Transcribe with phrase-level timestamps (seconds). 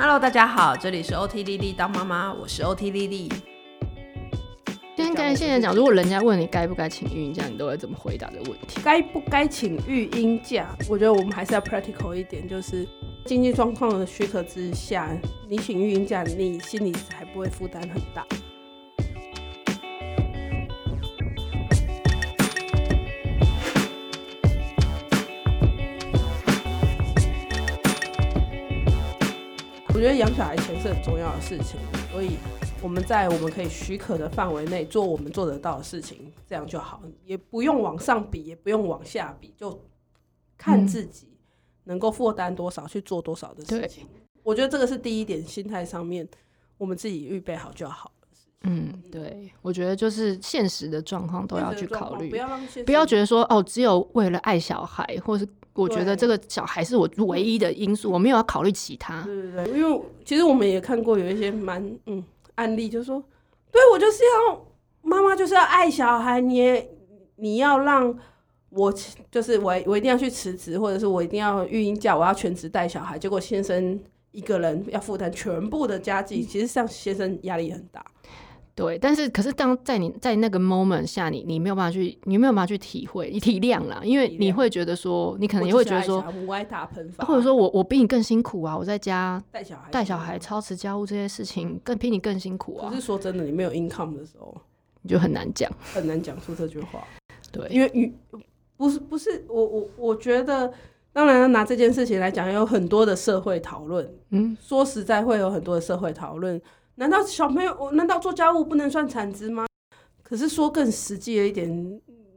[0.00, 3.28] Hello，大家好，这里是 OT 丽丽当妈妈，我是 OT 丽丽。
[4.96, 5.12] 先。
[5.12, 8.80] 跟现在讲，如果人家问你该不该请育婴假，你都会怎么回答的问题？
[8.84, 10.68] 该不该请育婴假？
[10.88, 12.86] 我觉得我们还是要 practical 一点，就是
[13.24, 15.10] 经济状况的许可之下，
[15.48, 18.24] 你请育婴假，你心里还不会负担很大。
[29.98, 31.76] 我觉得养小孩钱是很重要的事情，
[32.12, 32.36] 所以
[32.80, 39.76] 我们在我们可以许可的范围内做我们做得到的事情，这样就好，也不用往上比，也不用往下比，就
[40.56, 41.36] 看自己
[41.82, 44.06] 能够负担多少去做多少的事情。
[44.44, 46.28] 我觉得这个是第一点，心态上面
[46.76, 48.12] 我们自己预备好就好。
[48.62, 55.44] 嗯，对，我觉得就是现实的状况都要去考虑，不要让不要觉得说哦，只有为了爱小孩，或是。
[55.82, 59.22] 我觉得这个小孩是我唯一的因素，我没有要考虑其他。
[59.22, 62.22] 对对对，因为其实我们也看过有一些蛮嗯
[62.56, 63.22] 案例，就是说，
[63.70, 64.66] 对我就是要
[65.02, 66.90] 妈妈就是要爱小孩，你也
[67.36, 68.18] 你要让
[68.70, 68.92] 我
[69.30, 73.98] 就是我我一定要去辞职，或者是我一定要育婴假，我要全职带小孩，结果先生
[74.32, 78.04] 一个人要负担全部的家计，其实像先生压力很大。
[78.78, 86.24] 对，但是可是当在你在那个 moment 下你，你你没有办法去，你没有办法去体会，你体谅啦，因为你会觉得说，你可能也会觉得说，
[87.18, 92.88] 或者说我我比你更辛苦啊，我在家带小孩带小孩操持家务这些事情更比你更辛苦啊。
[92.88, 94.56] 可是说真的，你没有 income 的时候，
[95.02, 97.02] 你就很难讲，很难讲出这句话。
[97.50, 98.14] 对，因为与
[98.76, 100.72] 不是不是我我我觉得，
[101.12, 104.08] 当然要拿这件事情来讲，有很多的社会讨论。
[104.30, 106.62] 嗯，说实在会有很多的社会讨论。
[106.98, 109.66] 难道小朋友，难道做家务不能算产值吗？
[110.20, 111.70] 可是说更实际的一点，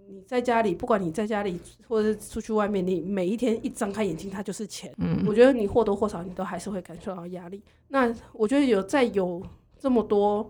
[0.08, 4.94] 你在家里，不管你在家里或者是出去外面，你每一天一张开眼睛，它就是钱。
[5.00, 7.64] 嗯，我觉得你或多或少，你都还是会感受到压力。
[7.88, 9.42] 那我觉得有在有
[9.80, 10.48] 这么多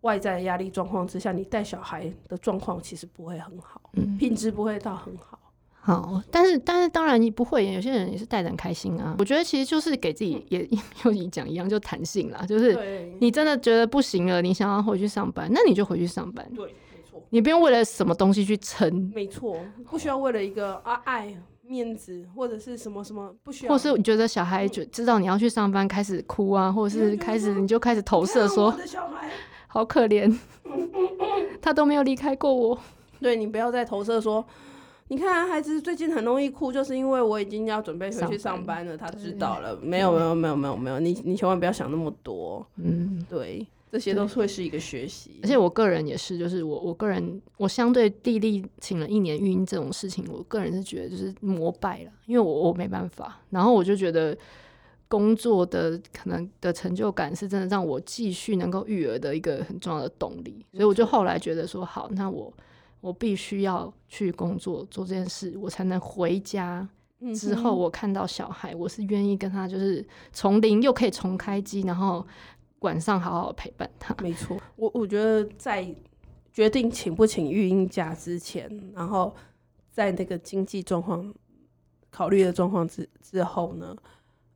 [0.00, 5.38] 外在压力状况之下，你带小孩的状况其实不会很好，嗯，品质不会到很好。
[5.84, 9.16] 好，但是但是当然你不会，有些人也是带得很开心啊。
[9.18, 10.64] 我觉得其实就是给自己也
[11.04, 12.46] 又你讲一样，就弹性啦。
[12.46, 16.48] 就是你真的觉得不行了，你想要回去上班，那你就回去上班。
[16.54, 17.20] 对，没错。
[17.30, 19.10] 你不用为了什么东西去撑。
[19.12, 19.56] 没错，
[19.90, 23.72] 不需要为了一个啊爱面子或者是什么什么不需要。
[23.72, 28.72] 或是你觉得小孩就知道你要去上班开始哭啊，或者是开始你就开始投射说，
[29.66, 30.32] 好可怜，
[31.60, 32.78] 他都没有离开过我。
[33.20, 34.46] 对，你不要再投射说。
[35.12, 38.96] 你看，孩子最近很容易哭，就是因为我已经要准备回去上班了。
[38.96, 40.98] 班他知道了，没有，没有，没有，没有，没有。
[40.98, 42.66] 你你千万不要想那么多。
[42.76, 45.38] 嗯，对，这些都会是一个学习。
[45.42, 53.38] 而且我个人也是，就是我我个人，我相对弟弟请了一年育婴这种事情，我个人是觉得就是膜拜了，因为我我没办法。
[53.50, 54.34] 然后我就觉得
[55.08, 60.64] 工作的可能的成就感是真的让我继续能够育儿的一个很重要的动力。
[60.72, 62.50] 所以我就后来觉得说，好，那我。
[63.02, 66.88] 我必须要去工作做这件事，我才能回家。
[67.34, 72.26] 之后我看到小孩，我是愿意跟他就是从零又可以重开机，然后
[72.80, 74.14] 晚上好好陪伴他。
[74.22, 75.94] 没错，我我觉得在
[76.52, 79.34] 决定请不请育婴假之前，然后
[79.90, 81.32] 在那个经济状况
[82.10, 83.96] 考虑的状况之之后呢，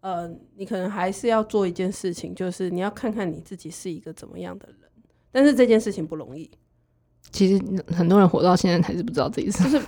[0.00, 4.90] 呃，你可能还是要做一件事情，就是你要看看你自己是一个怎么样的人。
[5.30, 6.50] 但是这件事情不容易。
[7.30, 9.86] 其实很多人活到现在还是不知道自己是，就是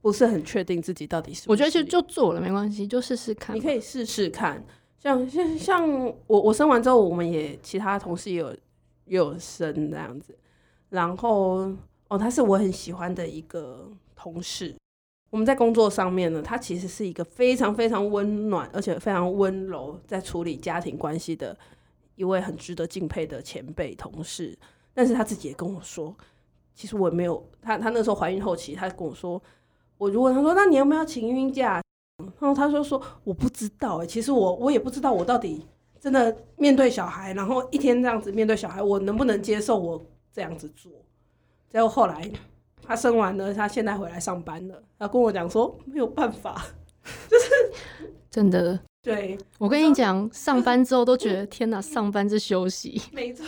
[0.00, 1.50] 不是很确定自己到底是，是。
[1.50, 3.54] 我觉得就就做了没关系，就试试看。
[3.54, 4.64] 你可以试试看，
[4.98, 8.50] 像像像我我生完之后，我们也其他同事也有
[9.04, 10.36] 也有生这样子。
[10.88, 11.70] 然后
[12.08, 14.74] 哦，他是我很喜欢的一个同事。
[15.30, 21.54] 我们在工作上面呢，他其实是一个非常非常温暖，而且非常温柔，在处理家庭关系的
[22.14, 24.56] 一位很值得敬佩的前辈同事。
[24.94, 26.16] 但是他自己也跟我说。
[26.78, 29.42] 其实我也没有，她她那时候怀孕后期，她跟我说，
[29.96, 31.82] 我如果她说，那你要不要请孕假？
[32.18, 35.66] 然后她说说我不知道哎、欸，其实我我也不知道我到底
[35.98, 40.92] 真的面对小孩，然后一天这样子面对小孩，我能不能接受我这样子做？
[41.68, 42.30] 结果后来
[42.80, 46.64] 她生完了，她现在回来上班了，她跟我讲说没有办法，
[47.28, 47.72] 就是
[48.30, 48.78] 真的。
[49.02, 53.44] 对，我跟你讲，上班之后都觉得天哪，上班是休息， 没错。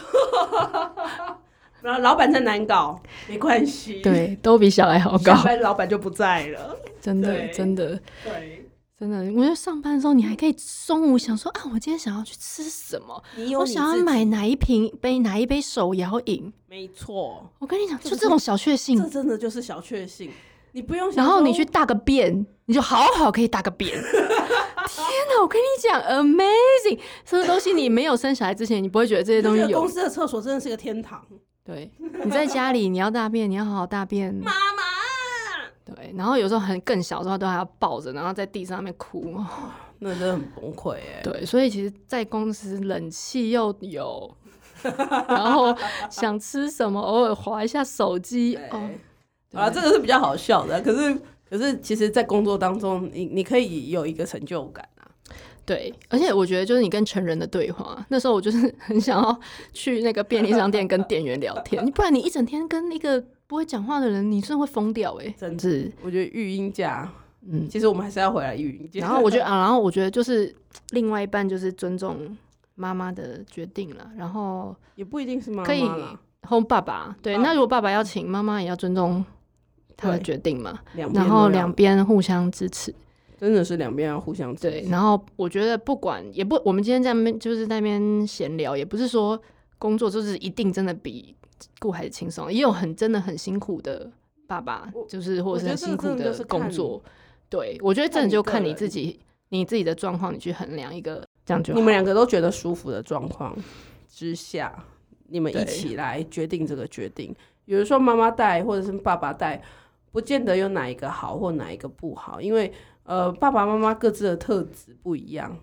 [1.82, 4.00] 然后老板再难搞，没关系。
[4.00, 5.34] 对，都比小孩好搞。
[5.34, 8.66] 下班老板就不在了，真的，真的，对，
[8.98, 9.18] 真的。
[9.32, 10.54] 我觉得上班的时候，你还可以
[10.86, 13.22] 中午想说啊，我今天想要去吃什么？
[13.36, 16.52] 你我想要买哪一瓶杯，哪一杯手摇饮？
[16.68, 20.30] 没错，我跟你讲，就这种小确幸，这真的就是小确幸。
[20.72, 23.90] 你不用，然后你去大个便，你就好好可以大个便。
[24.00, 29.80] 天哪，我跟你讲，amazing，这个东西你没有生小孩之前，你不会觉得这些东西有。
[29.80, 31.24] 公司的厕所真的是个天堂。
[31.64, 31.90] 对，
[32.24, 34.34] 你在家里你要大便，你要好好大便。
[34.34, 35.94] 妈妈。
[35.94, 39.34] 对，然后有时候很更小的时候都还要抱着，然后在地上面哭，
[39.98, 41.20] 那真的很崩溃哎。
[41.22, 44.36] 对，所以其实，在公司冷气又有，
[45.28, 45.76] 然后
[46.08, 48.90] 想吃什么，偶尔划一下手机哦。
[49.52, 54.89] 啊，这个是比较好笑的，可是可是其实，在工作当中，你你可以有一个成就感啊。
[55.64, 59.40] 对，而且我觉得就是你跟成人的对话，那时候我就是很想要
[59.72, 65.34] 去那个便利商店跟店员聊天， 你不然你一整天跟一个不会讲话的人，你真的会疯掉哎、欸。
[65.38, 67.10] 真是，我觉得育婴假，
[67.48, 69.00] 嗯，其实我们还是要回来育婴假。
[69.00, 70.54] 然后我觉得啊，然后我觉得就是
[70.90, 72.36] 另外一半就是尊重
[72.74, 75.84] 妈妈的决定了，然后也不一定是妈妈可以
[76.42, 77.16] 哄爸爸。
[77.22, 79.24] 对，那如果爸爸要请，妈妈也要尊重。
[80.02, 80.78] 他的决定嘛，
[81.12, 82.90] 然后两边互相支持，
[83.40, 84.54] 真的是两边要互相。
[84.56, 89.40] 对，然后我觉得不管也不，我们今天在那边就是在那边闲聊，也不是说
[89.78, 91.34] 工作就是一定真的比
[91.78, 94.12] 顾孩子轻松，也有很真的很辛苦的
[94.46, 97.02] 爸爸，就是或者是很辛苦的工作。
[97.48, 101.72] 对，我觉得真的就看你自己，你自己的状况，你去衡量一个这样就。
[101.72, 103.56] 你们两个都觉得舒服的状况
[104.06, 104.84] 之下，
[105.28, 107.34] 你们一起来决定这个决定。
[107.64, 109.62] 有的时候妈妈带或者是爸爸带。
[110.12, 112.72] 不见得有哪一个好或哪一个不好，因为
[113.10, 115.58] 呃，爸爸妈妈各自的特质不一样，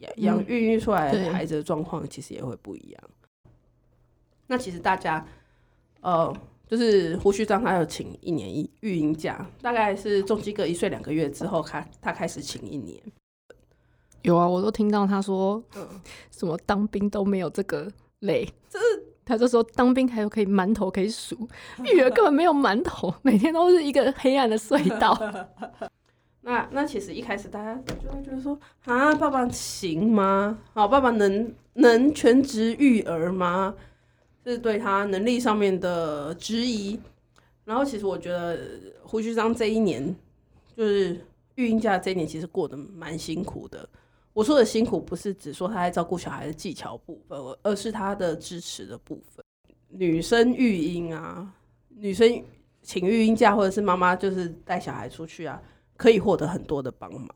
[0.00, 3.02] 养养孕育出来的孩子的状况其实也会不一样。
[3.44, 3.50] 嗯、
[4.48, 5.26] 那其实大家
[6.02, 6.30] 呃，
[6.68, 13.00] 就是胡须章他有请一年一育婴假，大概是重基哥一岁两个月之后，他他开始请一年。
[14.20, 15.88] 有啊，我都听到他说，嗯，
[16.30, 19.06] 什么当兵都没有这个累，这是。
[19.24, 21.48] 他就说，当兵还有可以馒头可以数，
[21.84, 25.16] 育儿根本没有馒头，每天都是一个黑暗的隧道。
[26.42, 30.58] 那那其实一开始大家就会觉得说，啊，爸爸行吗？
[30.72, 33.74] 好，爸爸能能全职育儿吗？
[34.44, 36.98] 是对他能力上面的质疑。
[37.64, 38.58] 然后其实我觉得
[39.02, 40.16] 胡须章这一年，
[40.74, 41.24] 就是
[41.56, 43.86] 育婴假这一年，其实过得蛮辛苦的。
[44.32, 49.44] 我说的辛苦不是指说他在照顾小孩的技巧部分，而是他的支持的部分。
[49.88, 51.52] 女生育婴啊，
[51.88, 52.42] 女生
[52.80, 55.60] 请育婴假，或者是妈妈就是带小孩出去啊，
[56.00, 57.28] 可以获得很多的帮忙。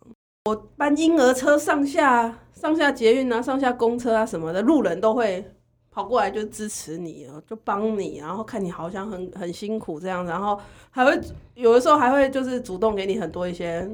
[0.47, 5.45] 我搬婴儿车上下上下捷运啊，上下公车啊什么的，路人都会
[5.91, 10.59] 跑过来就支持你，就帮你，然后看你好像很很辛苦这样，然后
[10.91, 11.21] 还会
[11.55, 13.87] 有的时候还会就是主动给你很多一些。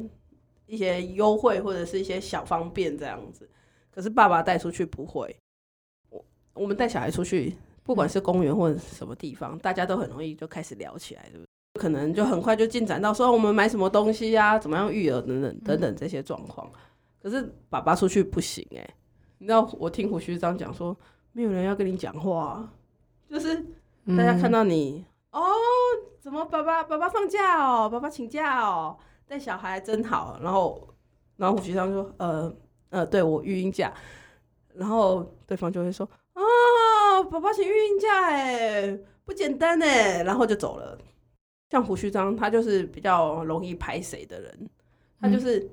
[0.66, 3.50] 一些优惠或者是一些小方便这样子，
[3.90, 5.36] 可是爸爸带出去不会。
[6.10, 6.24] 我
[6.54, 11.46] 我们带小孩出去，不管是公园或者什么地方，大家都很容易就开始聊起来，对不对？
[11.80, 16.70] 可能就很快就进展到说我们买什么东西呀、啊，怎么样育儿等等等等这些状况。
[17.22, 18.94] 可是爸爸出去不行哎、欸，
[19.38, 20.94] 你知道我听胡须张讲说，
[21.32, 22.68] 没有人要跟你讲话，
[23.30, 23.56] 就是
[24.08, 25.46] 大家看到你、嗯、哦，
[26.20, 28.98] 怎么爸爸爸爸放假哦，爸爸请假哦。
[29.26, 30.88] 带小孩真好，然后，
[31.36, 32.52] 然后胡须张说：“呃，
[32.90, 33.92] 呃，对我育婴假。”
[34.74, 36.04] 然后对方就会说
[36.34, 40.98] ：“啊、哦，宝宝请育婴假，哎，不简单哎。”然后就走了。
[41.70, 44.68] 像胡须章，他就是比较容易排谁的人，
[45.20, 45.70] 他就是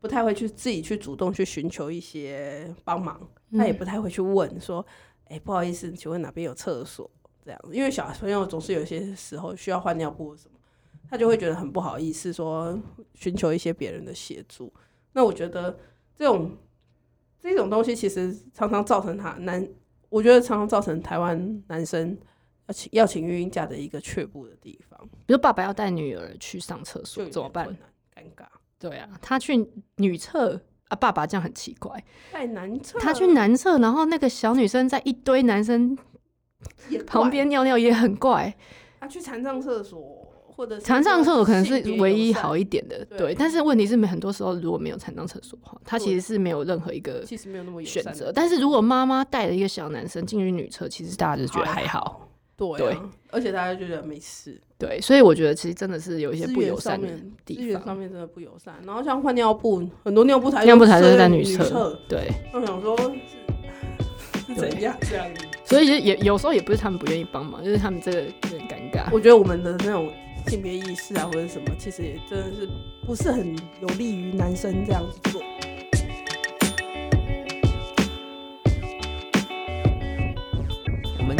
[0.00, 3.20] 不太会去自己去主动去寻求一些帮忙，
[3.56, 4.84] 他也不太会去问说
[5.28, 7.10] ：“哎，不好意思，请问哪边有厕所？”
[7.44, 10.56] 这样子，因为小朋友总是有些时候需要换尿布什么。
[11.08, 12.78] 他就会觉得很不好意思，说
[13.14, 14.72] 寻求一些别人的协助。
[15.12, 15.76] 那我觉得
[16.16, 16.56] 这种
[17.40, 19.68] 这种东西其实常常造成他男，
[20.08, 22.16] 我觉得常常造成台湾男生
[22.70, 24.98] 要请要请育婴假的一个却步的地方。
[25.26, 27.66] 比如爸爸要带女儿去上厕所怎么办？
[28.14, 28.46] 尴尬。
[28.78, 32.02] 对啊，他去女厕啊，爸爸这样很奇怪。
[32.32, 35.98] 带男厕，他去男厕，然后那个小女生在一堆男生
[37.06, 38.54] 旁边尿尿也很怪。
[39.00, 40.78] 他去残障厕所或者。
[40.78, 43.34] 残障厕所可能是唯一好一点的，对，对。
[43.34, 48.30] 但是问题是，很多时候如果没有残障厕所的话，他其实是没有任何一个其实没有那么选择。
[48.32, 52.29] 但是如果妈妈带了一个小男生进去女厕，其实大家就觉得还好，
[52.76, 52.98] 对，对，
[53.30, 55.00] 而且大家就觉得没事，对。
[55.00, 57.08] 所以我觉得其实真的是有一些不友善的
[57.44, 58.74] 地方，资源上面真的不友善。
[58.86, 62.30] 然后像换尿布，很多尿布台尿布台都是在女厕，对。
[62.52, 62.96] 我想说
[64.46, 65.46] 是是怎样这样子？
[65.64, 69.08] 所以其实也有时候也不是他们不愿意帮忙，就是他们这个有点尴尬。
[69.12, 70.12] 我觉得我们的那种。
[70.46, 72.66] 性别意识啊，或者什么，其实也真的是
[73.06, 75.42] 不是很有利于男生这样子做。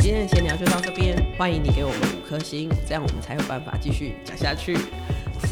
[0.01, 4.75] 今天的闲聊就到这边，欢迎你给我们五颗星，这样我们才有办法继续讲下去。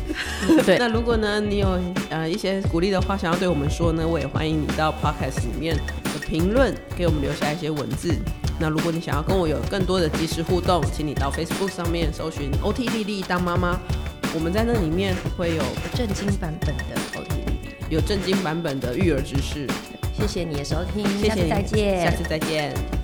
[0.64, 1.78] 对，那如果呢，你有
[2.08, 8.14] 呃一些鼓励的话想要对我们说呢，我也欢迎你到 Podcast 里面的评论给我们留下一些文字。
[8.58, 13.78] 那如果你想要跟我有更多的即时互动，请你到 Facebook 上面搜寻 OT 莉莉当妈妈，
[14.34, 15.62] 我们在那里面会有
[15.94, 19.66] 正经版本的 OT 莉莉，有正经版本的育儿知识。
[20.18, 22.97] 谢谢你的收听，谢谢你，下次再见，下次再见。